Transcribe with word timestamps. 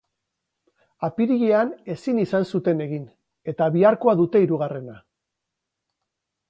Apirilean 1.07 1.73
ezin 1.97 2.21
izan 2.23 2.47
zuten 2.55 2.81
egin, 2.87 3.05
eta 3.55 3.69
biharkoa 3.77 4.19
dute 4.23 4.45
hirugarrena. 4.47 4.99